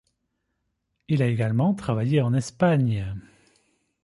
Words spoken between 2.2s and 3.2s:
en Espagne.